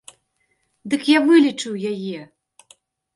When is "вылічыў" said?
1.27-1.73